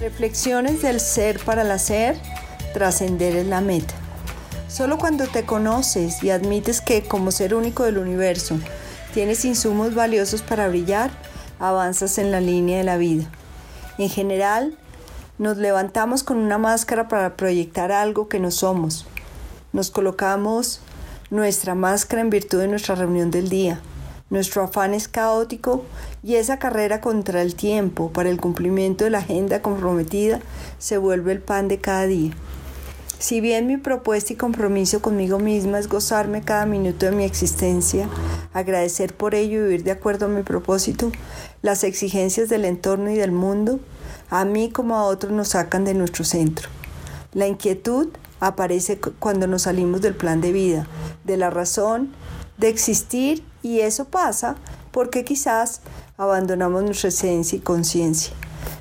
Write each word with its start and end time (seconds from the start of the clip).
Reflexiones 0.00 0.80
del 0.80 1.00
ser 1.00 1.40
para 1.40 1.62
el 1.62 1.72
hacer, 1.72 2.16
trascender 2.72 3.34
es 3.34 3.46
la 3.46 3.60
meta. 3.60 3.94
Solo 4.68 4.96
cuando 4.96 5.26
te 5.26 5.44
conoces 5.44 6.22
y 6.22 6.30
admites 6.30 6.80
que 6.80 7.02
como 7.02 7.32
ser 7.32 7.52
único 7.52 7.82
del 7.82 7.98
universo 7.98 8.60
tienes 9.12 9.44
insumos 9.44 9.96
valiosos 9.96 10.42
para 10.42 10.68
brillar, 10.68 11.10
avanzas 11.58 12.18
en 12.18 12.30
la 12.30 12.40
línea 12.40 12.78
de 12.78 12.84
la 12.84 12.96
vida. 12.96 13.28
En 13.98 14.08
general, 14.08 14.78
nos 15.36 15.56
levantamos 15.56 16.22
con 16.22 16.36
una 16.36 16.58
máscara 16.58 17.08
para 17.08 17.36
proyectar 17.36 17.90
algo 17.90 18.28
que 18.28 18.38
no 18.38 18.52
somos. 18.52 19.04
Nos 19.72 19.90
colocamos 19.90 20.80
nuestra 21.30 21.74
máscara 21.74 22.22
en 22.22 22.30
virtud 22.30 22.60
de 22.60 22.68
nuestra 22.68 22.94
reunión 22.94 23.32
del 23.32 23.48
día. 23.48 23.80
Nuestro 24.30 24.62
afán 24.62 24.92
es 24.92 25.08
caótico 25.08 25.84
y 26.22 26.34
esa 26.34 26.58
carrera 26.58 27.00
contra 27.00 27.40
el 27.40 27.54
tiempo 27.54 28.10
para 28.12 28.28
el 28.28 28.38
cumplimiento 28.38 29.04
de 29.04 29.10
la 29.10 29.18
agenda 29.18 29.62
comprometida 29.62 30.40
se 30.78 30.98
vuelve 30.98 31.32
el 31.32 31.40
pan 31.40 31.68
de 31.68 31.78
cada 31.78 32.06
día. 32.06 32.32
Si 33.18 33.40
bien 33.40 33.66
mi 33.66 33.78
propuesta 33.78 34.32
y 34.34 34.36
compromiso 34.36 35.00
conmigo 35.00 35.38
misma 35.38 35.78
es 35.78 35.88
gozarme 35.88 36.42
cada 36.42 36.66
minuto 36.66 37.06
de 37.06 37.12
mi 37.12 37.24
existencia, 37.24 38.08
agradecer 38.52 39.14
por 39.14 39.34
ello 39.34 39.60
y 39.60 39.62
vivir 39.62 39.82
de 39.82 39.90
acuerdo 39.92 40.26
a 40.26 40.28
mi 40.28 40.42
propósito, 40.42 41.10
las 41.62 41.82
exigencias 41.82 42.48
del 42.48 42.64
entorno 42.64 43.10
y 43.10 43.16
del 43.16 43.32
mundo, 43.32 43.80
a 44.30 44.44
mí 44.44 44.70
como 44.70 44.94
a 44.94 45.04
otros 45.04 45.32
nos 45.32 45.48
sacan 45.48 45.84
de 45.84 45.94
nuestro 45.94 46.24
centro. 46.24 46.68
La 47.32 47.48
inquietud 47.48 48.08
aparece 48.40 49.00
cuando 49.18 49.46
nos 49.46 49.62
salimos 49.62 50.00
del 50.00 50.14
plan 50.14 50.40
de 50.40 50.52
vida, 50.52 50.86
de 51.24 51.38
la 51.38 51.50
razón 51.50 52.12
de 52.58 52.68
existir 52.68 53.42
y 53.62 53.80
eso 53.80 54.06
pasa 54.06 54.56
porque 54.92 55.24
quizás 55.24 55.80
abandonamos 56.16 56.82
nuestra 56.82 57.08
esencia 57.08 57.56
y 57.56 57.60
conciencia. 57.60 58.32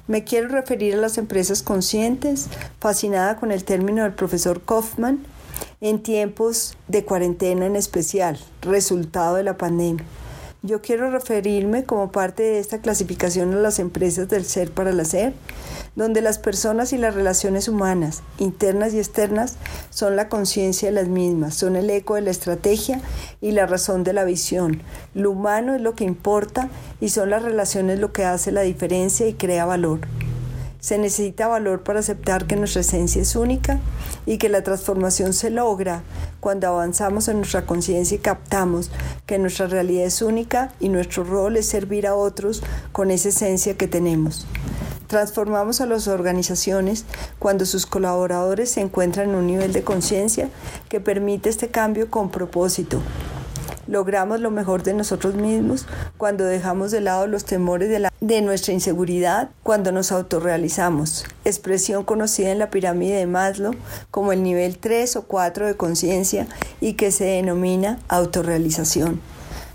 Me 0.08 0.24
quiero 0.24 0.48
referir 0.48 0.96
a 0.96 0.98
las 0.98 1.18
empresas 1.18 1.62
conscientes, 1.62 2.48
fascinada 2.80 3.36
con 3.38 3.52
el 3.52 3.64
término 3.64 4.04
del 4.04 4.14
profesor 4.14 4.62
Kaufman, 4.62 5.26
en 5.82 6.02
tiempos 6.02 6.78
de 6.88 7.04
cuarentena 7.04 7.66
en 7.66 7.76
especial, 7.76 8.40
resultado 8.62 9.36
de 9.36 9.44
la 9.44 9.58
pandemia. 9.58 10.06
Yo 10.68 10.82
quiero 10.82 11.10
referirme 11.10 11.86
como 11.86 12.12
parte 12.12 12.44
de 12.44 12.60
esta 12.60 12.82
clasificación 12.82 13.54
a 13.54 13.58
las 13.58 13.80
empresas 13.80 14.28
del 14.28 14.44
ser 14.44 14.70
para 14.70 14.90
el 14.90 15.00
hacer, 15.00 15.32
donde 15.96 16.20
las 16.22 16.40
personas 16.40 16.92
y 16.92 16.98
las 16.98 17.16
relaciones 17.16 17.70
humanas, 17.70 18.22
internas 18.38 18.94
y 18.94 18.98
externas, 18.98 19.56
son 19.92 20.18
la 20.18 20.28
conciencia 20.28 20.90
de 20.90 20.96
las 20.96 21.08
mismas, 21.08 21.56
son 21.56 21.78
el 21.78 21.90
eco 21.90 22.16
de 22.16 22.22
la 22.22 22.32
estrategia 22.32 23.00
y 23.40 23.52
la 23.52 23.66
razón 23.66 24.04
de 24.04 24.12
la 24.12 24.26
visión. 24.26 24.82
Lo 25.14 25.32
humano 25.32 25.74
es 25.74 25.80
lo 25.80 25.96
que 25.96 26.04
importa 26.04 26.70
y 27.00 27.10
son 27.10 27.30
las 27.30 27.44
relaciones 27.44 28.00
lo 28.00 28.12
que 28.12 28.26
hace 28.26 28.52
la 28.52 28.60
diferencia 28.60 29.26
y 29.26 29.36
crea 29.36 29.64
valor. 29.64 30.02
Se 30.80 30.98
necesita 30.98 31.48
valor 31.48 31.84
para 31.84 32.00
aceptar 32.00 32.46
que 32.46 32.56
nuestra 32.56 32.82
esencia 32.82 33.22
es 33.22 33.36
única 33.36 33.80
y 34.26 34.38
que 34.38 34.50
la 34.50 34.64
transformación 34.64 35.34
se 35.34 35.50
logra 35.50 36.04
cuando 36.40 36.68
avanzamos 36.68 37.28
en 37.28 37.38
nuestra 37.38 37.66
conciencia 37.66 38.16
y 38.16 38.20
captamos 38.20 38.92
que 39.26 39.40
nuestra 39.40 39.68
realidad 39.68 40.06
es 40.06 40.22
única 40.22 40.72
y 40.80 40.90
nuestro 40.90 41.24
rol 41.24 41.58
es 41.58 41.66
servir 41.68 42.06
a 42.06 42.16
otros 42.16 42.62
con 42.92 43.10
esa 43.10 43.30
esencia 43.30 43.76
que 43.76 43.88
tenemos. 43.88 44.46
Transformamos 45.08 45.82
a 45.82 45.86
las 45.86 46.08
organizaciones 46.08 47.06
cuando 47.40 47.66
sus 47.66 47.86
colaboradores 47.86 48.72
se 48.72 48.82
encuentran 48.82 49.30
en 49.30 49.36
un 49.36 49.48
nivel 49.48 49.72
de 49.74 49.84
conciencia 49.84 50.50
que 50.90 51.00
permite 51.00 51.50
este 51.50 51.70
cambio 51.70 52.12
con 52.12 52.30
propósito. 52.30 53.02
Logramos 53.88 54.42
lo 54.42 54.52
mejor 54.52 54.84
de 54.84 54.94
nosotros 54.94 55.36
mismos 55.36 55.86
cuando 56.18 56.44
dejamos 56.44 56.92
de 56.92 57.02
lado 57.02 57.26
los 57.28 57.46
temores 57.46 57.90
de, 57.90 58.00
la, 58.00 58.14
de 58.20 58.42
nuestra 58.42 58.74
inseguridad, 58.74 59.50
cuando 59.64 59.92
nos 59.92 60.12
autorrealizamos, 60.12 61.26
expresión 61.46 62.04
conocida 62.04 62.52
en 62.52 62.60
la 62.60 62.70
pirámide 62.70 63.16
de 63.16 63.28
Maslow 63.28 63.74
como 64.12 64.34
el 64.34 64.44
nivel 64.44 64.78
3 64.78 65.16
o 65.16 65.22
4 65.24 65.68
de 65.68 65.76
conciencia 65.76 66.48
y 66.82 66.94
que 66.94 67.12
se 67.12 67.26
denomina 67.26 68.00
autorrealización. 68.10 69.22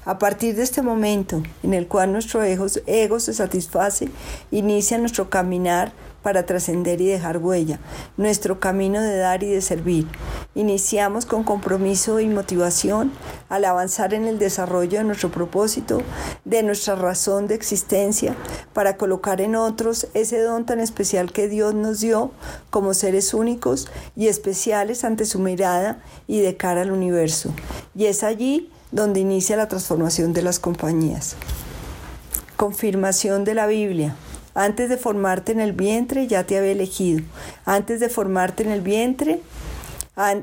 A 0.04 0.18
partir 0.18 0.56
de 0.56 0.64
este 0.64 0.82
momento 0.82 1.42
en 1.62 1.74
el 1.74 1.86
cual 1.86 2.12
nuestro 2.12 2.42
ego, 2.42 2.66
ego 2.86 3.20
se 3.20 3.32
satisface, 3.32 4.08
inicia 4.50 4.98
nuestro 4.98 5.30
caminar 5.30 5.92
para 6.22 6.46
trascender 6.46 7.00
y 7.00 7.06
dejar 7.06 7.38
huella, 7.38 7.80
nuestro 8.16 8.60
camino 8.60 9.00
de 9.00 9.16
dar 9.16 9.42
y 9.42 9.48
de 9.48 9.60
servir. 9.60 10.06
Iniciamos 10.54 11.26
con 11.26 11.44
compromiso 11.44 12.20
y 12.20 12.28
motivación 12.28 13.12
al 13.48 13.64
avanzar 13.64 14.14
en 14.14 14.26
el 14.26 14.38
desarrollo 14.38 14.98
de 14.98 15.04
nuestro 15.04 15.30
propósito, 15.30 16.02
de 16.44 16.62
nuestra 16.62 16.94
razón 16.94 17.46
de 17.46 17.54
existencia, 17.54 18.34
para 18.72 18.96
colocar 18.96 19.40
en 19.40 19.56
otros 19.56 20.08
ese 20.14 20.40
don 20.40 20.66
tan 20.66 20.80
especial 20.80 21.32
que 21.32 21.48
Dios 21.48 21.74
nos 21.74 22.00
dio 22.00 22.30
como 22.70 22.94
seres 22.94 23.34
únicos 23.34 23.88
y 24.16 24.28
especiales 24.28 25.04
ante 25.04 25.24
su 25.24 25.38
mirada 25.38 26.02
y 26.26 26.40
de 26.40 26.56
cara 26.56 26.82
al 26.82 26.92
universo. 26.92 27.52
Y 27.94 28.06
es 28.06 28.22
allí 28.22 28.70
donde 28.90 29.20
inicia 29.20 29.56
la 29.56 29.68
transformación 29.68 30.32
de 30.32 30.42
las 30.42 30.58
compañías. 30.58 31.36
Confirmación 32.56 33.44
de 33.44 33.54
la 33.54 33.66
Biblia. 33.66 34.14
Antes 34.54 34.88
de 34.88 34.96
formarte 34.96 35.52
en 35.52 35.60
el 35.60 35.72
vientre 35.72 36.26
ya 36.26 36.44
te 36.44 36.58
había 36.58 36.72
elegido. 36.72 37.22
Antes 37.64 38.00
de 38.00 38.08
formarte 38.08 38.62
en 38.62 38.70
el 38.70 38.80
vientre 38.80 39.40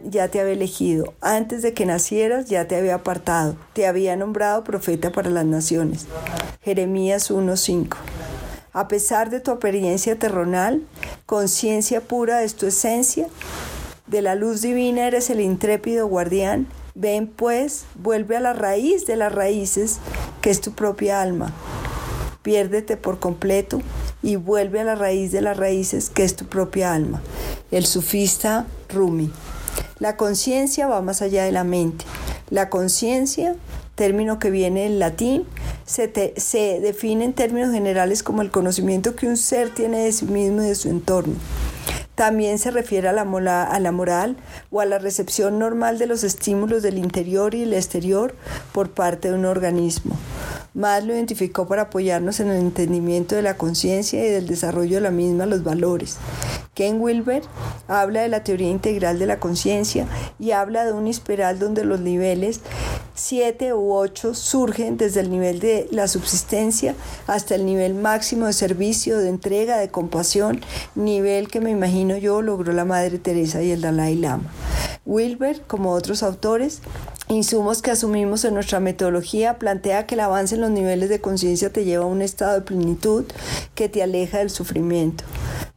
ya 0.05 0.27
te 0.29 0.39
había 0.39 0.53
elegido. 0.53 1.13
Antes 1.21 1.61
de 1.61 1.73
que 1.73 1.85
nacieras 1.85 2.49
ya 2.49 2.67
te 2.67 2.75
había 2.75 2.95
apartado. 2.95 3.55
Te 3.73 3.87
había 3.87 4.15
nombrado 4.15 4.63
profeta 4.63 5.11
para 5.11 5.29
las 5.29 5.45
naciones. 5.45 6.07
Jeremías 6.61 7.31
1.5. 7.31 7.95
A 8.73 8.87
pesar 8.87 9.29
de 9.29 9.39
tu 9.39 9.51
apariencia 9.51 10.17
terrenal, 10.17 10.83
conciencia 11.25 12.01
pura 12.01 12.43
es 12.43 12.55
tu 12.55 12.67
esencia, 12.67 13.27
de 14.07 14.21
la 14.21 14.35
luz 14.35 14.61
divina 14.61 15.07
eres 15.07 15.29
el 15.29 15.39
intrépido 15.41 16.07
guardián 16.07 16.67
Ven 16.95 17.27
pues, 17.27 17.85
vuelve 17.95 18.35
a 18.35 18.41
la 18.41 18.51
raíz 18.51 19.05
de 19.05 19.15
las 19.15 19.33
raíces, 19.33 19.99
que 20.41 20.49
es 20.49 20.59
tu 20.59 20.73
propia 20.73 21.21
alma. 21.21 21.53
Piérdete 22.41 22.97
por 22.97 23.19
completo 23.19 23.81
y 24.23 24.35
vuelve 24.37 24.79
a 24.79 24.83
la 24.85 24.95
raíz 24.95 25.31
de 25.31 25.41
las 25.41 25.57
raíces, 25.57 26.09
que 26.09 26.23
es 26.23 26.35
tu 26.35 26.45
propia 26.45 26.93
alma. 26.93 27.21
El 27.71 27.85
sufista 27.85 28.65
Rumi. 28.87 29.31
La 29.99 30.15
conciencia 30.15 30.87
va 30.87 31.01
más 31.01 31.21
allá 31.21 31.43
de 31.43 31.51
la 31.51 31.63
mente. 31.63 32.05
La 32.49 32.69
conciencia, 32.69 33.55
término 33.95 34.39
que 34.39 34.49
viene 34.49 34.83
del 34.83 34.99
latín, 34.99 35.45
se, 35.85 36.33
se, 36.37 36.79
define 36.79 37.25
en 37.25 37.33
términos 37.33 37.71
generales 37.71 38.23
como 38.23 38.41
el 38.41 38.51
conocimiento 38.51 39.15
que 39.15 39.27
un 39.27 39.37
ser 39.37 39.73
tiene 39.73 39.99
de 39.99 40.11
sí 40.11 40.25
mismo 40.25 40.61
y 40.61 40.67
de 40.67 40.75
su 40.75 40.89
entorno. 40.89 41.35
También 42.15 42.59
se 42.59 42.71
refiere 42.71 43.07
a 43.07 43.13
la, 43.13 43.63
a 43.63 43.79
la 43.79 43.91
moral 43.91 44.37
o 44.71 44.81
a 44.81 44.85
la 44.85 44.99
recepción 44.99 45.57
normal 45.57 45.97
de 45.97 46.05
los 46.05 46.23
estímulos 46.23 46.83
del 46.83 46.97
interior 46.97 47.55
y 47.55 47.63
el 47.63 47.73
exterior 47.73 48.35
por 48.71 48.91
parte 48.91 49.29
de 49.29 49.35
un 49.35 49.45
organismo. 49.45 50.17
Más 50.79 51.03
lo 51.03 51.13
identificó 51.13 51.67
para 51.67 51.81
apoyarnos 51.81 52.39
en 52.39 52.47
el 52.47 52.55
entendimiento 52.55 53.35
de 53.35 53.41
la 53.41 53.57
conciencia 53.57 54.25
y 54.25 54.29
del 54.29 54.47
desarrollo 54.47 54.95
de 54.95 55.01
la 55.01 55.11
misma 55.11 55.45
los 55.45 55.61
valores. 55.61 56.15
Ken 56.73 57.01
Wilber 57.01 57.41
habla 57.89 58.21
de 58.21 58.29
la 58.29 58.45
teoría 58.45 58.69
integral 58.69 59.19
de 59.19 59.25
la 59.25 59.41
conciencia 59.41 60.07
y 60.39 60.51
habla 60.51 60.85
de 60.85 60.93
un 60.93 61.07
espiral 61.07 61.59
donde 61.59 61.83
los 61.83 61.99
niveles 61.99 62.61
7 63.13 63.73
u 63.73 63.93
8 63.93 64.33
surgen 64.33 64.95
desde 64.95 65.19
el 65.19 65.29
nivel 65.29 65.59
de 65.59 65.89
la 65.91 66.07
subsistencia 66.07 66.95
hasta 67.27 67.55
el 67.55 67.65
nivel 67.65 67.93
máximo 67.93 68.45
de 68.45 68.53
servicio, 68.53 69.17
de 69.17 69.27
entrega, 69.27 69.75
de 69.75 69.89
compasión, 69.89 70.61
nivel 70.95 71.49
que 71.49 71.59
me 71.59 71.71
imagino 71.71 72.15
yo 72.15 72.41
logró 72.41 72.71
la 72.71 72.85
Madre 72.85 73.19
Teresa 73.19 73.61
y 73.61 73.71
el 73.71 73.81
Dalai 73.81 74.15
Lama. 74.15 74.49
Wilber, 75.05 75.61
como 75.61 75.93
otros 75.93 76.23
autores, 76.23 76.81
insumos 77.27 77.81
que 77.81 77.91
asumimos 77.91 78.45
en 78.45 78.53
nuestra 78.53 78.79
metodología, 78.79 79.57
plantea 79.57 80.05
que 80.05 80.15
el 80.15 80.21
avance 80.21 80.55
en 80.55 80.61
los 80.61 80.71
niveles 80.71 81.09
de 81.09 81.21
conciencia 81.21 81.71
te 81.71 81.85
lleva 81.85 82.03
a 82.03 82.07
un 82.07 82.21
estado 82.21 82.55
de 82.55 82.61
plenitud 82.61 83.25
que 83.75 83.89
te 83.89 84.03
aleja 84.03 84.39
del 84.39 84.49
sufrimiento. 84.49 85.23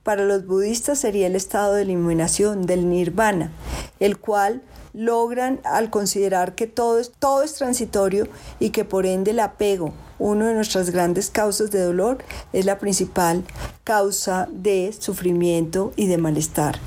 Para 0.03 0.25
los 0.25 0.47
budistas 0.47 0.99
sería 0.99 1.29
el 1.29 1.37
estado 1.37 1.75
de 1.75 1.83
iluminación, 1.83 2.67
del 2.67 2.91
nirvana, 2.91 3.53
el 4.01 4.19
cual 4.19 4.63
logran 4.93 5.61
al 5.65 5.91
considerar 5.91 6.55
que 6.55 6.67
todo 6.67 6.99
es, 6.99 7.13
todo 7.19 7.43
es 7.43 7.55
transitorio 7.55 8.29
y 8.59 8.71
que 8.71 8.85
por 8.85 9.07
ende 9.07 9.31
el 9.31 9.41
apego, 9.41 9.95
una 10.19 10.49
de 10.49 10.55
nuestras 10.55 10.91
grandes 10.91 11.31
causas 11.31 11.71
de 11.71 11.81
dolor, 11.81 12.19
es 12.53 12.67
la 12.67 12.79
principal 12.79 13.45
causa 13.85 14.49
de 14.51 14.93
sufrimiento 14.99 15.93
y 15.97 16.09
de 16.09 16.19
malestar. 16.19 16.79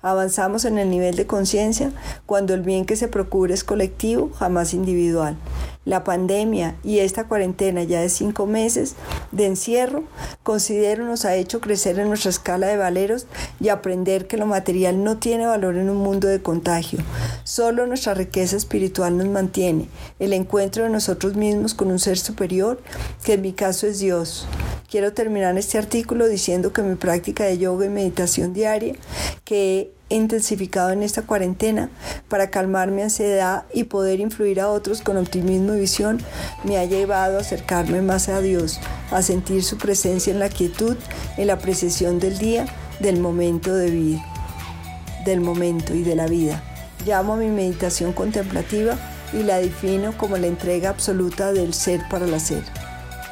Avanzamos 0.00 0.64
en 0.64 0.78
el 0.78 0.90
nivel 0.90 1.16
de 1.16 1.26
conciencia 1.26 1.90
cuando 2.24 2.54
el 2.54 2.62
bien 2.62 2.84
que 2.84 2.94
se 2.94 3.08
procura 3.08 3.52
es 3.52 3.64
colectivo, 3.64 4.30
jamás 4.38 4.72
individual. 4.72 5.36
La 5.88 6.04
pandemia 6.04 6.76
y 6.84 6.98
esta 6.98 7.24
cuarentena 7.24 7.82
ya 7.82 8.02
de 8.02 8.10
cinco 8.10 8.46
meses 8.46 8.94
de 9.32 9.46
encierro, 9.46 10.04
considero 10.42 11.06
nos 11.06 11.24
ha 11.24 11.34
hecho 11.34 11.62
crecer 11.62 11.98
en 11.98 12.08
nuestra 12.08 12.28
escala 12.28 12.66
de 12.66 12.76
valeros 12.76 13.26
y 13.58 13.70
aprender 13.70 14.26
que 14.26 14.36
lo 14.36 14.44
material 14.44 15.02
no 15.02 15.16
tiene 15.16 15.46
valor 15.46 15.76
en 15.76 15.88
un 15.88 15.96
mundo 15.96 16.28
de 16.28 16.42
contagio. 16.42 16.98
Solo 17.42 17.86
nuestra 17.86 18.12
riqueza 18.12 18.56
espiritual 18.56 19.16
nos 19.16 19.28
mantiene, 19.28 19.88
el 20.18 20.34
encuentro 20.34 20.84
de 20.84 20.90
nosotros 20.90 21.36
mismos 21.36 21.72
con 21.72 21.90
un 21.90 21.98
ser 21.98 22.18
superior, 22.18 22.82
que 23.24 23.34
en 23.34 23.42
mi 23.42 23.54
caso 23.54 23.86
es 23.86 23.98
Dios. 23.98 24.46
Quiero 24.90 25.14
terminar 25.14 25.56
este 25.56 25.78
artículo 25.78 26.28
diciendo 26.28 26.74
que 26.74 26.82
mi 26.82 26.96
práctica 26.96 27.44
de 27.44 27.56
yoga 27.56 27.86
y 27.86 27.90
meditación 27.90 28.52
diaria, 28.52 28.94
que 29.44 29.92
intensificado 30.08 30.90
en 30.90 31.02
esta 31.02 31.22
cuarentena 31.22 31.90
para 32.28 32.50
calmar 32.50 32.90
mi 32.90 33.02
ansiedad 33.02 33.64
y 33.72 33.84
poder 33.84 34.20
influir 34.20 34.60
a 34.60 34.68
otros 34.68 35.02
con 35.02 35.16
optimismo 35.16 35.74
y 35.74 35.80
visión, 35.80 36.18
me 36.64 36.78
ha 36.78 36.84
llevado 36.84 37.38
a 37.38 37.40
acercarme 37.40 38.02
más 38.02 38.28
a 38.28 38.40
Dios, 38.40 38.80
a 39.10 39.22
sentir 39.22 39.62
su 39.64 39.78
presencia 39.78 40.32
en 40.32 40.38
la 40.38 40.48
quietud, 40.48 40.96
en 41.36 41.46
la 41.46 41.58
precisión 41.58 42.18
del 42.18 42.38
día, 42.38 42.66
del 43.00 43.20
momento 43.20 43.74
de 43.74 43.90
vida, 43.90 44.24
del 45.24 45.40
momento 45.40 45.94
y 45.94 46.02
de 46.02 46.16
la 46.16 46.26
vida. 46.26 46.62
Llamo 47.06 47.34
a 47.34 47.36
mi 47.36 47.48
meditación 47.48 48.12
contemplativa 48.12 48.96
y 49.32 49.42
la 49.42 49.58
defino 49.58 50.16
como 50.16 50.36
la 50.36 50.46
entrega 50.46 50.90
absoluta 50.90 51.52
del 51.52 51.74
ser 51.74 52.00
para 52.10 52.24
el 52.24 52.40
ser. 52.40 52.64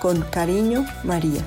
Con 0.00 0.22
cariño, 0.22 0.86
María. 1.04 1.42